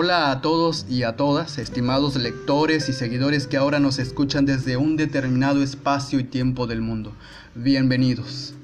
Hola 0.00 0.30
a 0.30 0.40
todos 0.42 0.86
y 0.88 1.02
a 1.02 1.16
todas, 1.16 1.58
estimados 1.58 2.14
lectores 2.14 2.88
y 2.88 2.92
seguidores 2.92 3.48
que 3.48 3.56
ahora 3.56 3.80
nos 3.80 3.98
escuchan 3.98 4.46
desde 4.46 4.76
un 4.76 4.96
determinado 4.96 5.60
espacio 5.60 6.20
y 6.20 6.22
tiempo 6.22 6.68
del 6.68 6.82
mundo. 6.82 7.14
Bienvenidos. 7.56 8.54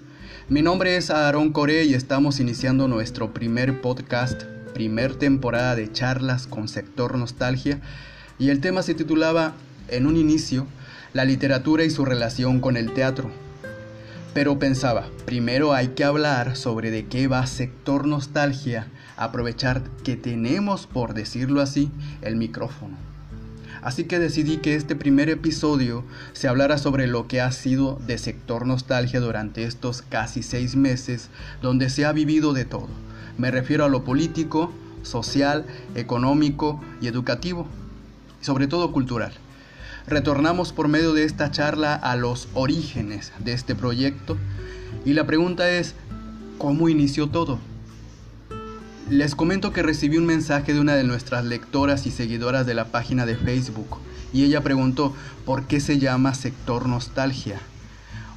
Mi 0.48 0.62
nombre 0.62 0.96
es 0.96 1.10
Aaron 1.10 1.50
Core 1.50 1.86
y 1.86 1.94
estamos 1.94 2.38
iniciando 2.38 2.86
nuestro 2.86 3.34
primer 3.34 3.80
podcast, 3.80 4.44
primer 4.74 5.16
temporada 5.16 5.74
de 5.74 5.90
charlas 5.90 6.46
con 6.46 6.68
sector 6.68 7.18
nostalgia, 7.18 7.80
y 8.38 8.50
el 8.50 8.60
tema 8.60 8.84
se 8.84 8.94
titulaba, 8.94 9.54
en 9.88 10.06
un 10.06 10.16
inicio, 10.16 10.68
la 11.14 11.24
literatura 11.24 11.82
y 11.82 11.90
su 11.90 12.04
relación 12.04 12.60
con 12.60 12.76
el 12.76 12.94
teatro. 12.94 13.28
Pero 14.34 14.60
pensaba, 14.60 15.08
primero 15.26 15.72
hay 15.72 15.88
que 15.88 16.04
hablar 16.04 16.54
sobre 16.54 16.92
de 16.92 17.06
qué 17.06 17.26
va 17.26 17.44
sector 17.48 18.06
nostalgia, 18.06 18.86
aprovechar 19.16 19.82
que 20.02 20.16
tenemos, 20.16 20.86
por 20.86 21.14
decirlo 21.14 21.60
así, 21.60 21.90
el 22.22 22.36
micrófono. 22.36 22.96
Así 23.82 24.04
que 24.04 24.18
decidí 24.18 24.56
que 24.56 24.76
este 24.76 24.96
primer 24.96 25.28
episodio 25.28 26.04
se 26.32 26.48
hablara 26.48 26.78
sobre 26.78 27.06
lo 27.06 27.28
que 27.28 27.42
ha 27.42 27.52
sido 27.52 28.00
de 28.06 28.16
sector 28.16 28.66
nostalgia 28.66 29.20
durante 29.20 29.64
estos 29.64 30.00
casi 30.00 30.42
seis 30.42 30.74
meses, 30.74 31.28
donde 31.60 31.90
se 31.90 32.06
ha 32.06 32.12
vivido 32.12 32.54
de 32.54 32.64
todo. 32.64 32.88
Me 33.36 33.50
refiero 33.50 33.84
a 33.84 33.90
lo 33.90 34.02
político, 34.02 34.72
social, 35.02 35.66
económico 35.94 36.82
y 37.02 37.08
educativo, 37.08 37.66
sobre 38.40 38.68
todo 38.68 38.90
cultural. 38.90 39.32
Retornamos 40.06 40.72
por 40.72 40.88
medio 40.88 41.12
de 41.12 41.24
esta 41.24 41.50
charla 41.50 41.94
a 41.94 42.16
los 42.16 42.48
orígenes 42.54 43.32
de 43.38 43.52
este 43.52 43.74
proyecto 43.74 44.38
y 45.04 45.12
la 45.12 45.26
pregunta 45.26 45.70
es, 45.70 45.94
¿cómo 46.56 46.88
inició 46.88 47.28
todo? 47.28 47.58
Les 49.10 49.34
comento 49.34 49.70
que 49.70 49.82
recibí 49.82 50.16
un 50.16 50.24
mensaje 50.24 50.72
de 50.72 50.80
una 50.80 50.94
de 50.94 51.04
nuestras 51.04 51.44
lectoras 51.44 52.06
y 52.06 52.10
seguidoras 52.10 52.64
de 52.64 52.72
la 52.72 52.86
página 52.86 53.26
de 53.26 53.36
Facebook 53.36 53.98
y 54.32 54.44
ella 54.44 54.62
preguntó, 54.62 55.14
¿por 55.44 55.66
qué 55.66 55.78
se 55.80 55.98
llama 55.98 56.34
sector 56.34 56.88
nostalgia? 56.88 57.60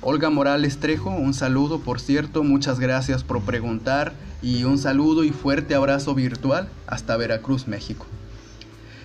Olga 0.02 0.30
Morales 0.30 0.78
Trejo, 0.80 1.10
un 1.10 1.34
saludo 1.34 1.80
por 1.80 2.02
cierto, 2.02 2.44
muchas 2.44 2.82
gracias 2.82 3.24
por 3.24 3.44
preguntar 3.44 4.12
y 4.42 4.66
un 4.66 4.78
saludo 4.78 5.24
y 5.24 5.30
fuerte 5.32 5.74
abrazo 5.74 6.14
virtual 6.14 6.68
hasta 6.86 7.16
Veracruz, 7.16 7.70
México. 7.70 8.06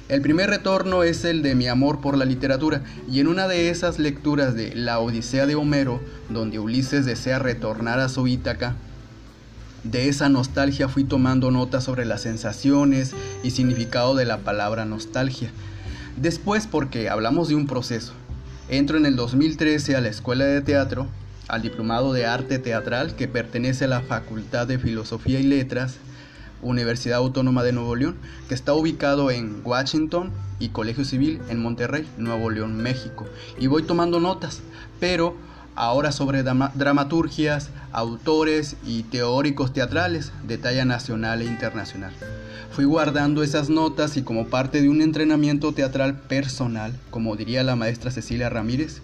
El 0.09 0.21
primer 0.21 0.51
retorno 0.51 1.05
es 1.05 1.25
el 1.25 1.43
de 1.43 1.55
mi 1.55 1.69
amor 1.69 2.01
por 2.01 2.19
la 2.19 2.25
literatura, 2.25 2.83
y 3.11 3.21
en 3.21 3.29
una 3.29 3.47
de 3.47 3.71
esas 3.71 4.01
lecturas 4.01 4.55
de 4.55 4.75
La 4.75 4.99
Odisea 4.99 5.47
de 5.47 5.55
Homero, 5.55 6.01
donde 6.29 6.59
Ulises 6.59 7.07
desea 7.07 7.39
retornar 7.39 8.01
a 8.01 8.09
su 8.09 8.27
Ítaca, 8.27 8.75
de 9.85 10.09
esa 10.09 10.29
nostalgia 10.29 10.89
fui 10.89 11.05
tomando 11.05 11.51
notas 11.51 11.85
sobre 11.85 12.05
las 12.05 12.23
sensaciones 12.23 13.13
y 13.43 13.51
significado 13.51 14.15
de 14.15 14.25
la 14.25 14.39
palabra 14.39 14.85
nostalgia. 14.85 15.51
Después, 16.17 16.67
porque 16.67 17.09
hablamos 17.09 17.49
de 17.49 17.57
un 17.57 17.67
proceso, 17.67 18.13
entro 18.69 18.97
en 18.97 19.07
el 19.07 19.17
2013 19.17 19.97
a 19.97 20.01
la 20.01 20.09
Escuela 20.09 20.45
de 20.45 20.61
Teatro, 20.61 21.09
al 21.49 21.63
Diplomado 21.63 22.13
de 22.13 22.27
Arte 22.27 22.59
Teatral 22.59 23.17
que 23.17 23.29
pertenece 23.29 23.87
a 23.87 23.89
la 23.89 24.01
Facultad 24.01 24.67
de 24.67 24.79
Filosofía 24.79 25.41
y 25.41 25.45
Letras, 25.45 25.97
Universidad 26.63 27.19
Autónoma 27.19 27.65
de 27.65 27.73
Nuevo 27.73 27.97
León, 27.97 28.17
que 28.49 28.55
está 28.55 28.73
ubicado 28.73 29.31
en 29.31 29.63
Washington 29.65 30.31
y 30.61 30.69
Colegio 30.69 31.05
Civil 31.05 31.41
en 31.49 31.61
Monterrey, 31.61 32.09
Nuevo 32.19 32.51
León, 32.51 32.81
México. 32.81 33.27
Y 33.59 33.67
voy 33.67 33.83
tomando 33.83 34.21
notas, 34.21 34.61
pero 35.01 35.37
ahora 35.75 36.13
sobre 36.13 36.43
dramaturgias, 36.43 37.71
autores 37.93 38.77
y 38.85 39.05
teóricos 39.05 39.73
teatrales 39.73 40.33
de 40.47 40.59
talla 40.59 40.85
nacional 40.85 41.43
e 41.43 41.47
internacional. 41.47 42.13
Fui 42.71 42.85
guardando 42.85 43.43
esas 43.43 43.69
notas 43.69 44.17
y 44.17 44.23
como 44.23 44.47
parte 44.47 44.81
de 44.81 44.89
un 44.89 45.03
entrenamiento 45.03 45.73
teatral 45.73 46.19
personal, 46.21 46.95
como 47.11 47.37
diría 47.37 47.63
la 47.63 47.77
maestra 47.77 48.11
Cecilia 48.11 48.49
Ramírez, 48.49 49.03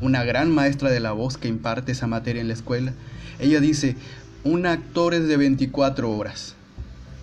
una 0.00 0.24
gran 0.24 0.50
maestra 0.50 0.90
de 0.90 1.00
la 1.00 1.12
voz 1.12 1.36
que 1.36 1.48
imparte 1.48 1.92
esa 1.92 2.06
materia 2.06 2.40
en 2.40 2.48
la 2.48 2.54
escuela, 2.54 2.92
ella 3.38 3.60
dice, 3.60 3.96
un 4.44 4.66
actor 4.66 5.14
es 5.14 5.26
de 5.26 5.36
24 5.36 6.10
horas, 6.10 6.54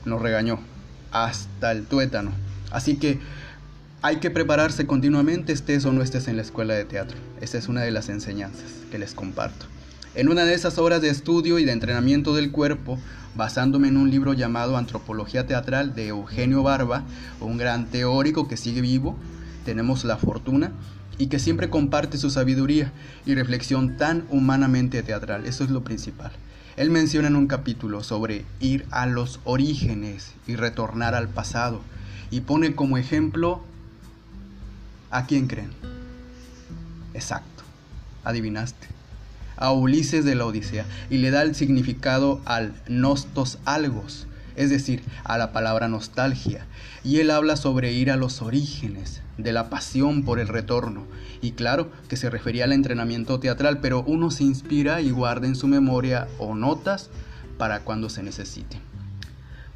nos 0.05 0.21
regañó 0.21 0.59
hasta 1.11 1.71
el 1.71 1.85
tuétano. 1.85 2.31
Así 2.71 2.97
que 2.97 3.19
hay 4.01 4.17
que 4.17 4.29
prepararse 4.29 4.85
continuamente, 4.85 5.53
estés 5.53 5.85
o 5.85 5.91
no 5.91 6.03
estés 6.03 6.27
en 6.27 6.35
la 6.35 6.43
escuela 6.43 6.75
de 6.75 6.85
teatro. 6.85 7.17
Esa 7.41 7.57
es 7.57 7.67
una 7.67 7.81
de 7.81 7.91
las 7.91 8.09
enseñanzas 8.09 8.71
que 8.91 8.99
les 8.99 9.13
comparto. 9.13 9.65
En 10.13 10.29
una 10.29 10.45
de 10.45 10.53
esas 10.53 10.77
horas 10.77 11.01
de 11.01 11.09
estudio 11.09 11.59
y 11.59 11.65
de 11.65 11.71
entrenamiento 11.71 12.35
del 12.35 12.51
cuerpo, 12.51 12.99
basándome 13.35 13.87
en 13.87 13.97
un 13.97 14.11
libro 14.11 14.33
llamado 14.33 14.77
Antropología 14.77 15.47
Teatral 15.47 15.95
de 15.95 16.07
Eugenio 16.07 16.63
Barba, 16.63 17.03
un 17.39 17.57
gran 17.57 17.87
teórico 17.87 18.47
que 18.47 18.57
sigue 18.57 18.81
vivo, 18.81 19.15
tenemos 19.65 20.05
la 20.05 20.17
fortuna 20.17 20.71
y 21.17 21.27
que 21.27 21.39
siempre 21.39 21.69
comparte 21.69 22.17
su 22.17 22.29
sabiduría 22.29 22.91
y 23.25 23.33
reflexión 23.33 23.97
tan 23.97 24.25
humanamente 24.29 25.01
teatral. 25.01 25.45
Eso 25.45 25.63
es 25.63 25.71
lo 25.71 25.83
principal. 25.83 26.31
Él 26.77 26.91
menciona 26.91 27.27
en 27.27 27.35
un 27.35 27.47
capítulo 27.47 28.03
sobre 28.03 28.45
ir 28.59 28.85
a 28.91 29.07
los 29.07 29.39
orígenes 29.43 30.33
y 30.45 30.55
retornar 30.55 31.15
al 31.15 31.27
pasado 31.27 31.81
y 32.29 32.41
pone 32.41 32.75
como 32.75 32.97
ejemplo 32.99 33.63
a 35.11 35.25
quién 35.25 35.47
creen. 35.47 35.71
Exacto, 37.13 37.63
adivinaste. 38.23 38.87
A 39.55 39.71
Ulises 39.71 40.23
de 40.23 40.35
la 40.35 40.45
Odisea 40.45 40.85
y 41.09 41.17
le 41.17 41.31
da 41.31 41.41
el 41.41 41.55
significado 41.55 42.41
al 42.45 42.73
nostos 42.87 43.57
algos, 43.65 44.27
es 44.55 44.69
decir, 44.69 45.03
a 45.23 45.37
la 45.37 45.51
palabra 45.51 45.87
nostalgia. 45.87 46.65
Y 47.03 47.19
él 47.19 47.31
habla 47.31 47.57
sobre 47.57 47.91
ir 47.93 48.11
a 48.11 48.17
los 48.17 48.41
orígenes, 48.41 49.21
de 49.37 49.53
la 49.53 49.69
pasión 49.69 50.23
por 50.23 50.39
el 50.39 50.47
retorno. 50.47 51.05
Y 51.41 51.51
claro 51.51 51.91
que 52.09 52.17
se 52.17 52.29
refería 52.29 52.65
al 52.65 52.73
entrenamiento 52.73 53.39
teatral, 53.39 53.79
pero 53.79 54.03
uno 54.05 54.31
se 54.31 54.43
inspira 54.43 55.01
y 55.01 55.11
guarda 55.11 55.47
en 55.47 55.55
su 55.55 55.67
memoria 55.67 56.27
o 56.39 56.55
notas 56.55 57.09
para 57.57 57.81
cuando 57.81 58.09
se 58.09 58.23
necesite. 58.23 58.79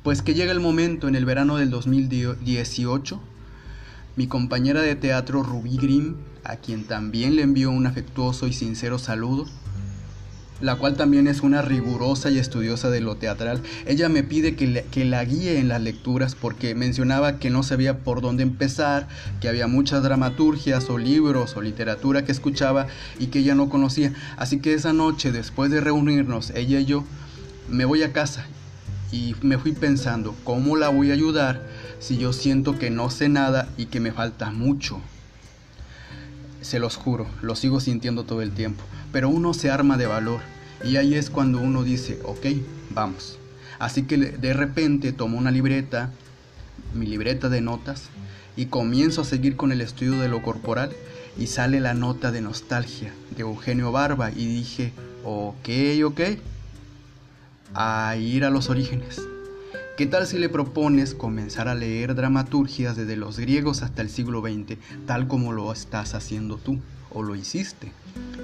Pues 0.03 0.21
que 0.21 0.33
llega 0.33 0.51
el 0.51 0.59
momento 0.59 1.07
en 1.07 1.15
el 1.15 1.25
verano 1.25 1.57
del 1.57 1.69
2018, 1.69 3.21
mi 4.15 4.27
compañera 4.27 4.81
de 4.81 4.95
teatro 4.95 5.43
Rubí 5.43 5.77
Grimm, 5.77 6.15
a 6.43 6.57
quien 6.57 6.83
también 6.83 7.35
le 7.35 7.43
envío 7.43 7.71
un 7.71 7.87
afectuoso 7.87 8.47
y 8.47 8.53
sincero 8.53 8.99
saludo, 8.99 9.45
la 10.59 10.75
cual 10.75 10.95
también 10.95 11.27
es 11.27 11.41
una 11.41 11.61
rigurosa 11.61 12.29
y 12.29 12.37
estudiosa 12.37 12.89
de 12.89 13.01
lo 13.01 13.15
teatral. 13.15 13.61
Ella 13.85 14.09
me 14.09 14.23
pide 14.23 14.55
que, 14.55 14.85
que, 14.91 15.05
la 15.05 15.23
guíe 15.23 15.59
en 15.59 15.69
las 15.69 15.81
lecturas 15.81 16.35
porque 16.35 16.75
mencionaba 16.75 17.39
que 17.39 17.49
no 17.49 17.63
sabía 17.63 17.99
por 17.99 18.21
dónde 18.21 18.43
empezar, 18.43 19.07
que 19.39 19.49
había 19.49 19.67
muchas 19.67 20.03
dramaturgias 20.03 20.89
o 20.89 20.97
libros 20.97 21.55
o 21.55 21.61
literatura 21.61 22.25
que 22.25 22.31
escuchaba 22.31 22.87
y 23.17 23.27
que 23.27 23.39
ella 23.39 23.55
no 23.55 23.69
conocía. 23.69 24.13
Así 24.37 24.59
que 24.59 24.73
esa 24.73 24.93
noche, 24.93 25.31
después 25.31 25.71
de 25.71 25.81
reunirnos, 25.81 26.51
ella 26.51 26.79
y 26.79 26.85
yo, 26.85 27.05
me 27.69 27.85
voy 27.85 28.03
a 28.03 28.13
casa 28.13 28.45
y 29.11 29.35
me 29.41 29.57
fui 29.57 29.71
pensando, 29.71 30.35
¿cómo 30.43 30.75
la 30.77 30.89
voy 30.89 31.09
a 31.11 31.13
ayudar 31.13 31.70
si 32.01 32.17
yo 32.17 32.33
siento 32.33 32.77
que 32.77 32.89
no 32.89 33.09
sé 33.09 33.29
nada 33.29 33.69
y 33.77 33.85
que 33.85 33.99
me 33.99 34.11
falta 34.11 34.51
mucho? 34.51 34.99
Se 36.61 36.79
los 36.79 36.97
juro, 36.97 37.27
lo 37.41 37.55
sigo 37.55 37.79
sintiendo 37.79 38.23
todo 38.25 38.41
el 38.41 38.51
tiempo, 38.51 38.83
pero 39.13 39.29
uno 39.29 39.53
se 39.53 39.71
arma 39.71 39.97
de 39.97 40.07
valor 40.07 40.41
y 40.83 40.97
ahí 40.97 41.13
es 41.13 41.29
cuando 41.29 41.61
uno 41.61 41.83
dice, 41.83 42.19
ok, 42.25 42.47
vamos. 42.89 43.37
Así 43.79 44.03
que 44.03 44.17
de 44.17 44.53
repente 44.53 45.13
tomo 45.13 45.37
una 45.37 45.51
libreta, 45.51 46.09
mi 46.93 47.05
libreta 47.05 47.49
de 47.49 47.61
notas, 47.61 48.09
y 48.55 48.65
comienzo 48.65 49.21
a 49.21 49.25
seguir 49.25 49.55
con 49.55 49.71
el 49.71 49.81
estudio 49.81 50.19
de 50.19 50.27
lo 50.27 50.41
corporal 50.41 50.91
y 51.37 51.47
sale 51.47 51.79
la 51.79 51.93
nota 51.93 52.31
de 52.31 52.41
nostalgia 52.41 53.13
de 53.35 53.41
Eugenio 53.41 53.91
Barba 53.91 54.31
y 54.31 54.45
dije, 54.45 54.91
ok, 55.23 55.69
ok, 56.03 56.21
a 57.73 58.15
ir 58.17 58.43
a 58.43 58.49
los 58.49 58.69
orígenes. 58.69 59.21
¿Qué 59.97 60.05
tal 60.05 60.25
si 60.25 60.37
le 60.37 60.47
propones 60.47 61.13
comenzar 61.13 61.67
a 61.67 61.75
leer 61.75 62.15
dramaturgias 62.15 62.95
desde 62.95 63.17
los 63.17 63.37
griegos 63.37 63.83
hasta 63.83 64.01
el 64.01 64.09
siglo 64.09 64.41
XX, 64.41 64.77
tal 65.05 65.27
como 65.27 65.51
lo 65.51 65.71
estás 65.71 66.15
haciendo 66.15 66.55
tú 66.55 66.79
o 67.09 67.23
lo 67.23 67.35
hiciste? 67.35 67.91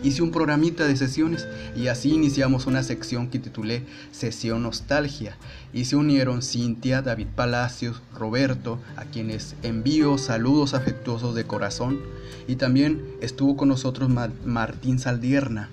Hice 0.03 0.23
un 0.23 0.31
programita 0.31 0.85
de 0.85 0.97
sesiones 0.97 1.47
y 1.73 1.87
así 1.87 2.13
iniciamos 2.13 2.67
una 2.67 2.83
sección 2.83 3.29
que 3.29 3.39
titulé 3.39 3.83
Sesión 4.11 4.61
Nostalgia 4.61 5.37
y 5.73 5.85
se 5.85 5.95
unieron 5.95 6.41
Cintia, 6.41 7.01
David 7.01 7.27
Palacios, 7.33 8.01
Roberto, 8.13 8.77
a 8.97 9.05
quienes 9.05 9.55
envío 9.63 10.17
saludos 10.17 10.73
afectuosos 10.73 11.33
de 11.33 11.45
corazón 11.45 12.01
y 12.49 12.57
también 12.57 13.01
estuvo 13.21 13.55
con 13.55 13.69
nosotros 13.69 14.09
Martín 14.45 14.99
Saldierna, 14.99 15.69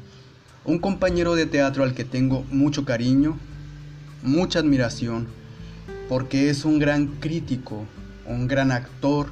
un 0.65 0.79
compañero 0.79 1.35
de 1.35 1.47
teatro 1.47 1.83
al 1.83 1.95
que 1.95 2.05
tengo 2.05 2.45
mucho 2.53 2.85
cariño, 2.85 3.39
mucha 4.23 4.61
admiración, 4.61 5.27
porque 6.09 6.51
es 6.51 6.65
un 6.65 6.79
gran 6.79 7.07
crítico, 7.07 7.87
un 8.27 8.47
gran 8.47 8.73
actor, 8.73 9.29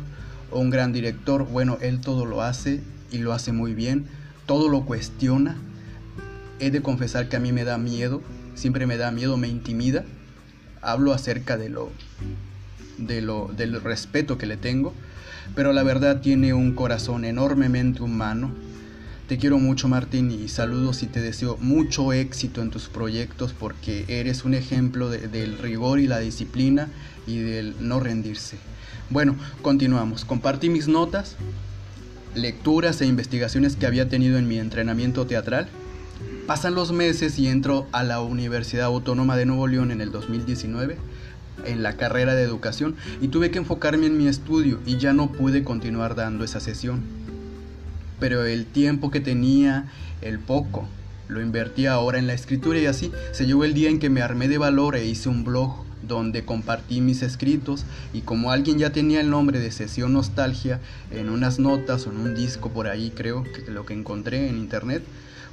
un 0.50 0.70
gran 0.70 0.92
director. 0.92 1.46
Bueno, 1.46 1.78
él 1.80 2.00
todo 2.00 2.24
lo 2.24 2.42
hace 2.42 2.80
y 3.10 3.18
lo 3.18 3.32
hace 3.32 3.52
muy 3.52 3.74
bien, 3.74 4.06
todo 4.46 4.68
lo 4.68 4.84
cuestiona. 4.84 5.56
He 6.60 6.70
de 6.70 6.82
confesar 6.82 7.28
que 7.28 7.36
a 7.36 7.40
mí 7.40 7.52
me 7.52 7.64
da 7.64 7.78
miedo, 7.78 8.22
siempre 8.54 8.86
me 8.86 8.96
da 8.96 9.10
miedo, 9.10 9.36
me 9.36 9.48
intimida. 9.48 10.04
Hablo 10.80 11.12
acerca 11.12 11.56
de 11.56 11.68
lo 11.68 11.90
de 12.98 13.20
lo, 13.20 13.50
del 13.56 13.80
respeto 13.80 14.38
que 14.38 14.46
le 14.46 14.56
tengo, 14.56 14.92
pero 15.54 15.72
la 15.72 15.82
verdad 15.82 16.20
tiene 16.20 16.54
un 16.54 16.74
corazón 16.74 17.24
enormemente 17.24 18.02
humano. 18.02 18.52
Te 19.32 19.38
quiero 19.38 19.58
mucho 19.58 19.88
Martín 19.88 20.30
y 20.30 20.48
saludos 20.48 21.02
y 21.02 21.06
te 21.06 21.22
deseo 21.22 21.56
mucho 21.58 22.12
éxito 22.12 22.60
en 22.60 22.68
tus 22.68 22.90
proyectos 22.90 23.54
porque 23.58 24.04
eres 24.08 24.44
un 24.44 24.52
ejemplo 24.52 25.08
del 25.08 25.56
rigor 25.56 26.00
y 26.00 26.06
la 26.06 26.18
disciplina 26.18 26.90
y 27.26 27.38
del 27.38 27.74
no 27.80 27.98
rendirse. 27.98 28.58
Bueno, 29.08 29.34
continuamos. 29.62 30.26
Compartí 30.26 30.68
mis 30.68 30.86
notas, 30.86 31.36
lecturas 32.34 33.00
e 33.00 33.06
investigaciones 33.06 33.76
que 33.76 33.86
había 33.86 34.06
tenido 34.06 34.36
en 34.36 34.48
mi 34.48 34.58
entrenamiento 34.58 35.26
teatral. 35.26 35.66
Pasan 36.46 36.74
los 36.74 36.92
meses 36.92 37.38
y 37.38 37.48
entro 37.48 37.86
a 37.92 38.02
la 38.02 38.20
Universidad 38.20 38.84
Autónoma 38.84 39.38
de 39.38 39.46
Nuevo 39.46 39.66
León 39.66 39.92
en 39.92 40.02
el 40.02 40.12
2019 40.12 40.98
en 41.64 41.82
la 41.82 41.96
carrera 41.96 42.34
de 42.34 42.42
educación 42.42 42.96
y 43.22 43.28
tuve 43.28 43.50
que 43.50 43.56
enfocarme 43.56 44.06
en 44.06 44.18
mi 44.18 44.28
estudio 44.28 44.80
y 44.84 44.98
ya 44.98 45.14
no 45.14 45.32
pude 45.32 45.64
continuar 45.64 46.16
dando 46.16 46.44
esa 46.44 46.60
sesión. 46.60 47.21
Pero 48.22 48.46
el 48.46 48.66
tiempo 48.66 49.10
que 49.10 49.18
tenía, 49.18 49.86
el 50.20 50.38
poco, 50.38 50.86
lo 51.26 51.42
invertí 51.42 51.86
ahora 51.86 52.20
en 52.20 52.28
la 52.28 52.34
escritura 52.34 52.78
y 52.78 52.86
así 52.86 53.10
se 53.32 53.46
llegó 53.46 53.64
el 53.64 53.74
día 53.74 53.90
en 53.90 53.98
que 53.98 54.10
me 54.10 54.22
armé 54.22 54.46
de 54.46 54.58
valor 54.58 54.94
e 54.94 55.04
hice 55.04 55.28
un 55.28 55.42
blog 55.42 55.84
donde 56.06 56.44
compartí 56.44 57.00
mis 57.00 57.22
escritos 57.22 57.84
y 58.12 58.20
como 58.20 58.52
alguien 58.52 58.78
ya 58.78 58.92
tenía 58.92 59.20
el 59.20 59.28
nombre 59.28 59.58
de 59.58 59.72
Sesión 59.72 60.12
Nostalgia 60.12 60.78
en 61.10 61.30
unas 61.30 61.58
notas 61.58 62.06
o 62.06 62.12
en 62.12 62.18
un 62.18 62.36
disco 62.36 62.68
por 62.68 62.86
ahí 62.86 63.10
creo 63.10 63.42
que 63.42 63.68
lo 63.72 63.86
que 63.86 63.94
encontré 63.94 64.48
en 64.48 64.56
internet, 64.56 65.02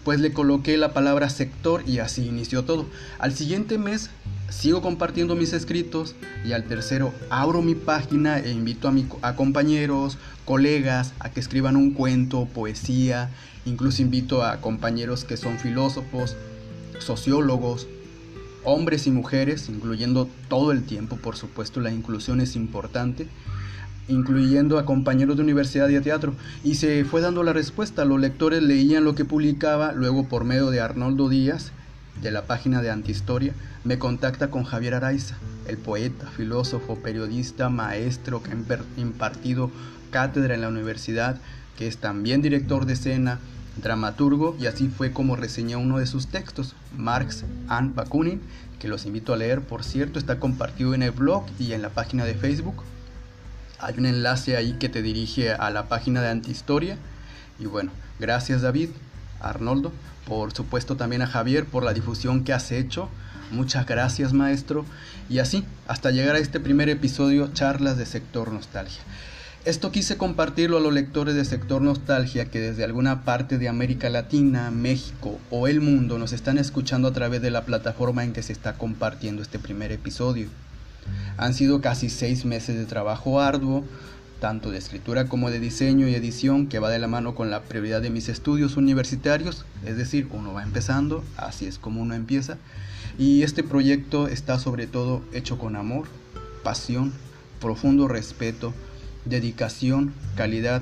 pues 0.04 0.19
le 0.19 0.31
coloqué 0.31 0.77
la 0.77 0.94
palabra 0.94 1.31
sector 1.31 1.81
y 1.88 1.98
así 1.98 2.27
inició 2.27 2.65
todo. 2.65 2.86
Al 3.18 3.33
siguiente 3.33 3.80
mes 3.80 4.12
sigo 4.50 4.81
compartiendo 4.81 5.36
mis 5.36 5.54
escritos 5.54 6.16
y 6.46 6.54
al 6.54 6.66
tercero 6.66 7.13
abro 7.30 7.62
mi 7.62 7.75
página 7.75 8.40
e 8.40 8.51
invito 8.51 8.88
a, 8.88 8.92
mi, 8.92 9.07
compañeros, 9.36 10.18
colegas 10.46 11.13
a 11.19 11.30
que 11.30 11.40
escriban 11.40 11.75
un 11.75 11.92
cuento, 11.92 12.46
poesía, 12.46 13.30
incluso 13.66 14.01
invito 14.01 14.44
a 14.44 14.62
compañeros 14.62 15.24
que 15.24 15.38
son 15.38 15.57
filósofos, 15.57 16.36
sociólogos, 17.00 17.88
hombres 18.63 19.07
y 19.07 19.12
mujeres, 19.12 19.69
incluyendo 19.69 20.28
todo 20.48 20.72
el 20.72 20.84
tiempo, 20.84 21.18
por 21.18 21.36
supuesto 21.36 21.80
la 21.80 21.92
inclusión 21.92 22.42
es 22.42 22.56
importante, 22.56 23.28
incluyendo 24.07 24.80
a 24.80 24.86
compañeros 24.86 25.38
de 25.38 25.44
universidad 25.44 25.88
y 25.90 25.94
de 25.94 26.01
teatro, 26.01 26.34
y 26.63 26.75
se 26.75 27.06
fue 27.06 27.22
dando 27.22 27.44
la 27.44 27.54
respuesta, 27.54 28.06
los 28.06 28.19
lectores 28.19 28.63
leían 28.63 29.04
lo 29.04 29.16
que 29.16 29.25
publicaba, 29.25 29.94
luego 29.94 30.28
por 30.28 30.44
medio 30.44 30.72
de 30.72 30.81
Arnoldo 30.81 31.30
Díaz, 31.30 31.72
de 32.21 32.31
la 32.31 32.44
página 32.45 32.81
de 32.81 32.89
Antihistoria, 32.89 33.54
me 33.83 33.98
contacta 33.98 34.50
con 34.50 34.63
Javier 34.63 34.95
Araiza, 34.95 35.36
el 35.68 35.77
poeta, 35.77 36.27
filósofo, 36.36 36.98
periodista, 36.98 37.69
maestro 37.69 38.44
que 38.44 38.51
ha 38.51 39.01
impartido 39.01 39.71
cátedra 40.12 40.56
en 40.56 40.62
la 40.62 40.69
universidad, 40.69 41.38
que 41.77 41.88
es 41.88 41.98
también 41.98 42.42
director 42.42 42.86
de 42.86 42.94
escena, 42.94 43.39
dramaturgo, 43.81 44.57
y 44.60 44.66
así 44.66 44.89
fue 44.89 45.12
como 45.13 45.36
reseñé 45.36 45.75
uno 45.75 46.00
de 46.00 46.07
sus 46.07 46.27
textos, 46.27 46.75
Marx 46.98 47.45
and 47.68 47.95
Bakunin, 47.95 48.42
que 48.80 48.88
los 48.88 49.06
invito 49.06 49.33
a 49.33 49.38
leer, 49.38 49.62
por 49.62 49.83
cierto, 49.83 50.19
está 50.19 50.39
compartido 50.39 50.94
en 50.94 51.04
el 51.04 51.12
blog 51.12 51.45
y 51.60 51.74
en 51.74 51.81
la 51.81 51.89
página 51.89 52.25
de 52.25 52.33
Facebook. 52.33 52.83
Hay 53.80 53.95
un 53.98 54.06
enlace 54.06 54.57
ahí 54.57 54.74
que 54.74 54.89
te 54.89 55.01
dirige 55.01 55.51
a 55.51 55.69
la 55.69 55.88
página 55.88 56.22
de 56.22 56.30
Antihistoria. 56.30 56.98
Y 57.60 57.65
bueno, 57.65 57.92
gracias 58.19 58.62
David, 58.62 58.89
Arnoldo, 59.39 59.91
por 60.27 60.53
supuesto 60.53 60.95
también 60.95 61.21
a 61.21 61.27
Javier 61.27 61.65
por 61.65 61.83
la 61.83 61.94
difusión 61.94 62.44
que 62.44 62.53
has 62.53 62.71
hecho. 62.71 63.09
Muchas 63.51 63.86
gracias 63.86 64.33
maestro. 64.33 64.86
Y 65.30 65.39
así, 65.39 65.65
hasta 65.88 66.12
llegar 66.12 66.36
a 66.36 66.39
este 66.39 66.59
primer 66.59 66.89
episodio, 66.89 67.50
charlas 67.53 67.97
de 67.97 68.06
sector 68.06 68.51
nostalgia. 68.51 69.01
Esto 69.65 69.91
quise 69.91 70.18
compartirlo 70.18 70.77
a 70.77 70.80
los 70.80 70.94
lectores 70.94 71.36
de 71.36 71.44
sector 71.44 71.81
nostalgia 71.81 72.45
que 72.45 72.62
desde 72.62 72.86
alguna 72.86 73.25
parte 73.25 73.57
de 73.57 73.68
América 73.68 74.09
Latina, 74.09 74.71
México 74.71 75.38
o 75.50 75.68
el 75.68 75.81
mundo 75.81 76.18
nos 76.18 76.31
están 76.31 76.57
escuchando 76.57 77.09
a 77.09 77.13
través 77.13 77.41
de 77.41 77.51
la 77.51 77.65
plataforma 77.65 78.24
en 78.24 78.31
que 78.31 78.41
se 78.41 78.53
está 78.53 78.77
compartiendo 78.77 79.41
este 79.41 79.59
primer 79.59 79.91
episodio. 79.91 80.47
Han 81.38 81.53
sido 81.53 81.81
casi 81.81 82.09
seis 82.09 82.45
meses 82.45 82.77
de 82.77 82.86
trabajo 82.86 83.41
arduo, 83.41 83.83
tanto 84.39 84.71
de 84.71 84.77
escritura 84.77 85.25
como 85.25 85.51
de 85.51 85.59
diseño 85.59 86.07
y 86.07 86.15
edición, 86.15 86.68
que 86.68 86.80
va 86.80 86.89
de 86.89 87.00
la 87.00 87.07
mano 87.07 87.36
con 87.36 87.51
la 87.51 87.62
prioridad 87.63 88.01
de 88.01 88.09
mis 88.09 88.30
estudios 88.30 88.77
universitarios, 88.77 89.65
es 89.86 89.97
decir, 89.97 90.27
uno 90.31 90.53
va 90.53 90.63
empezando, 90.63 91.24
así 91.38 91.65
es 91.65 91.77
como 91.77 92.01
uno 92.01 92.15
empieza, 92.15 92.57
y 93.18 93.44
este 93.44 93.63
proyecto 93.63 94.27
está 94.27 94.59
sobre 94.59 94.88
todo 94.88 95.21
hecho 95.33 95.57
con 95.57 95.75
amor, 95.75 96.07
pasión, 96.63 97.13
profundo 97.59 98.07
respeto, 98.07 98.74
dedicación, 99.25 100.13
calidad, 100.36 100.81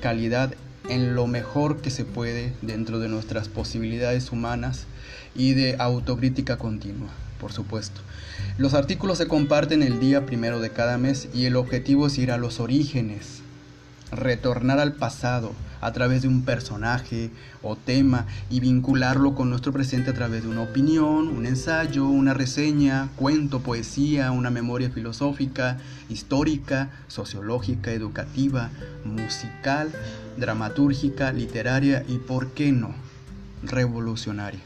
calidad 0.00 0.54
en 0.88 1.14
lo 1.14 1.26
mejor 1.26 1.80
que 1.80 1.90
se 1.90 2.04
puede 2.04 2.52
dentro 2.62 2.98
de 2.98 3.08
nuestras 3.08 3.48
posibilidades 3.48 4.32
humanas 4.32 4.86
y 5.34 5.54
de 5.54 5.76
autocrítica 5.78 6.58
continua, 6.58 7.08
por 7.40 7.52
supuesto. 7.52 8.00
Los 8.58 8.74
artículos 8.74 9.18
se 9.18 9.28
comparten 9.28 9.82
el 9.82 10.00
día 10.00 10.26
primero 10.26 10.60
de 10.60 10.70
cada 10.70 10.98
mes 10.98 11.28
y 11.34 11.46
el 11.46 11.56
objetivo 11.56 12.06
es 12.06 12.18
ir 12.18 12.30
a 12.30 12.38
los 12.38 12.60
orígenes, 12.60 13.42
retornar 14.12 14.78
al 14.78 14.94
pasado 14.94 15.52
a 15.80 15.92
través 15.92 16.22
de 16.22 16.28
un 16.28 16.44
personaje 16.46 17.30
o 17.62 17.76
tema 17.76 18.26
y 18.48 18.60
vincularlo 18.60 19.34
con 19.34 19.50
nuestro 19.50 19.72
presente 19.72 20.12
a 20.12 20.14
través 20.14 20.42
de 20.42 20.48
una 20.48 20.62
opinión, 20.62 21.28
un 21.28 21.44
ensayo, 21.44 22.06
una 22.06 22.32
reseña, 22.32 23.10
cuento, 23.16 23.60
poesía, 23.60 24.30
una 24.30 24.50
memoria 24.50 24.88
filosófica, 24.88 25.78
histórica, 26.08 26.90
sociológica, 27.08 27.92
educativa, 27.92 28.70
musical, 29.04 29.92
dramatúrgica, 30.38 31.32
literaria 31.32 32.02
y, 32.08 32.16
¿por 32.16 32.52
qué 32.52 32.72
no?, 32.72 32.94
revolucionaria. 33.62 34.60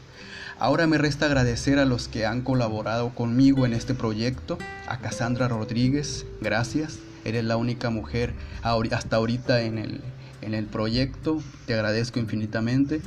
Ahora 0.61 0.87
me 0.87 0.97
resta 0.97 1.25
agradecer 1.25 1.79
a 1.79 1.85
los 1.85 2.09
que 2.09 2.25
han 2.25 2.41
colaborado 2.41 3.11
conmigo 3.11 3.65
en 3.65 3.71
este 3.71 3.95
proyecto. 3.95 4.57
A 4.89 4.97
Cassandra 4.97 5.47
Rodríguez, 5.47 6.25
gracias. 6.41 6.99
Eres 7.23 7.45
la 7.45 7.55
única 7.55 7.89
mujer 7.89 8.33
hasta 8.61 9.15
ahorita 9.15 9.61
en 9.61 9.77
el, 9.77 10.01
en 10.41 10.53
el 10.53 10.65
proyecto. 10.65 11.41
Te 11.65 11.75
agradezco 11.75 12.19
infinitamente. 12.19 12.99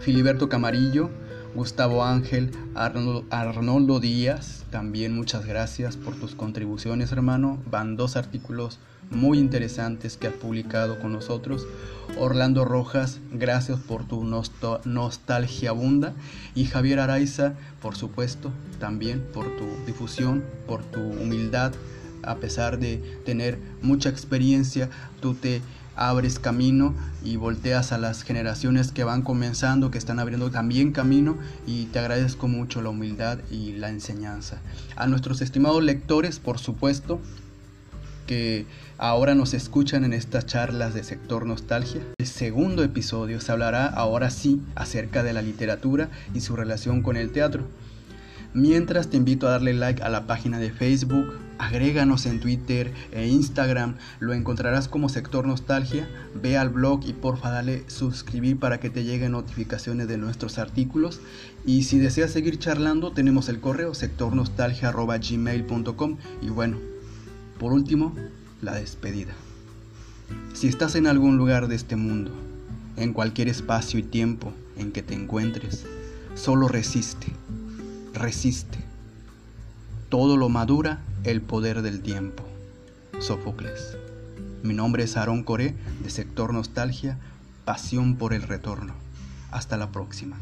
Filiberto 0.00 0.50
Camarillo, 0.50 1.08
Gustavo 1.54 2.04
Ángel, 2.04 2.50
Arnoldo, 2.74 4.00
Díaz, 4.00 4.66
también 4.70 5.14
muchas 5.14 5.46
gracias 5.46 5.96
por 5.96 6.14
tus 6.14 6.34
contribuciones, 6.34 7.10
hermano. 7.10 7.58
Van 7.70 7.96
dos 7.96 8.16
artículos 8.16 8.80
muy 9.10 9.38
interesantes 9.38 10.16
que 10.16 10.26
has 10.26 10.34
publicado 10.34 10.98
con 11.00 11.12
nosotros. 11.12 11.66
Orlando 12.18 12.64
Rojas, 12.64 13.20
gracias 13.32 13.78
por 13.78 14.06
tu 14.06 14.24
nostalgia 14.24 15.70
abunda. 15.70 16.14
Y 16.54 16.64
Javier 16.64 17.00
Araiza, 17.00 17.54
por 17.80 17.96
supuesto, 17.96 18.52
también 18.78 19.24
por 19.32 19.44
tu 19.56 19.66
difusión, 19.86 20.44
por 20.66 20.82
tu 20.84 21.00
humildad. 21.00 21.72
A 22.22 22.36
pesar 22.36 22.78
de 22.78 22.98
tener 23.24 23.58
mucha 23.80 24.08
experiencia, 24.08 24.90
tú 25.20 25.34
te 25.34 25.62
abres 25.98 26.38
camino 26.38 26.94
y 27.24 27.36
volteas 27.36 27.90
a 27.92 27.98
las 27.98 28.22
generaciones 28.22 28.92
que 28.92 29.04
van 29.04 29.22
comenzando, 29.22 29.90
que 29.90 29.98
están 29.98 30.20
abriendo 30.20 30.50
también 30.50 30.92
camino 30.92 31.36
y 31.66 31.86
te 31.86 31.98
agradezco 31.98 32.46
mucho 32.46 32.82
la 32.82 32.90
humildad 32.90 33.40
y 33.50 33.72
la 33.72 33.88
enseñanza. 33.88 34.60
A 34.96 35.08
nuestros 35.08 35.40
estimados 35.40 35.82
lectores, 35.82 36.38
por 36.38 36.58
supuesto, 36.58 37.20
que 38.28 38.66
ahora 38.98 39.34
nos 39.34 39.54
escuchan 39.54 40.04
en 40.04 40.12
estas 40.12 40.46
charlas 40.46 40.94
de 40.94 41.02
sector 41.02 41.46
nostalgia. 41.46 42.02
El 42.18 42.26
segundo 42.26 42.84
episodio 42.84 43.40
se 43.40 43.50
hablará 43.50 43.86
ahora 43.86 44.30
sí 44.30 44.62
acerca 44.76 45.24
de 45.24 45.32
la 45.32 45.42
literatura 45.42 46.10
y 46.34 46.42
su 46.42 46.54
relación 46.54 47.02
con 47.02 47.16
el 47.16 47.32
teatro. 47.32 47.66
Mientras 48.54 49.08
te 49.08 49.16
invito 49.16 49.46
a 49.46 49.52
darle 49.52 49.74
like 49.74 50.02
a 50.02 50.08
la 50.08 50.26
página 50.26 50.58
de 50.58 50.70
Facebook, 50.70 51.38
agréganos 51.58 52.26
en 52.26 52.40
Twitter 52.40 52.92
e 53.12 53.28
Instagram, 53.28 53.96
lo 54.20 54.32
encontrarás 54.32 54.88
como 54.88 55.08
Sector 55.08 55.46
Nostalgia, 55.46 56.08
ve 56.34 56.56
al 56.56 56.70
blog 56.70 57.06
y 57.06 57.12
porfa 57.12 57.50
dale 57.50 57.84
suscribir 57.88 58.58
para 58.58 58.78
que 58.78 58.90
te 58.90 59.04
lleguen 59.04 59.32
notificaciones 59.32 60.08
de 60.08 60.18
nuestros 60.18 60.58
artículos 60.58 61.20
y 61.66 61.84
si 61.84 61.98
deseas 61.98 62.30
seguir 62.30 62.58
charlando 62.58 63.12
tenemos 63.12 63.48
el 63.48 63.60
correo 63.60 63.94
sectornostalgia.gmail.com 63.94 66.16
y 66.40 66.48
bueno, 66.48 66.78
por 67.58 67.72
último, 67.72 68.14
la 68.62 68.74
despedida. 68.74 69.34
Si 70.54 70.68
estás 70.68 70.94
en 70.94 71.06
algún 71.06 71.36
lugar 71.36 71.68
de 71.68 71.76
este 71.76 71.96
mundo, 71.96 72.32
en 72.96 73.12
cualquier 73.12 73.48
espacio 73.48 73.98
y 73.98 74.02
tiempo 74.02 74.52
en 74.76 74.92
que 74.92 75.02
te 75.02 75.14
encuentres, 75.14 75.86
solo 76.34 76.68
resiste 76.68 77.28
resiste. 78.18 78.78
Todo 80.08 80.36
lo 80.36 80.48
madura 80.48 81.00
el 81.24 81.40
poder 81.40 81.82
del 81.82 82.00
tiempo. 82.00 82.42
Sófocles. 83.20 83.96
Mi 84.62 84.74
nombre 84.74 85.04
es 85.04 85.16
Aarón 85.16 85.44
Coré, 85.44 85.74
de 86.02 86.10
Sector 86.10 86.52
Nostalgia, 86.52 87.18
Pasión 87.64 88.16
por 88.16 88.32
el 88.32 88.42
Retorno. 88.42 88.94
Hasta 89.50 89.76
la 89.76 89.90
próxima. 89.90 90.36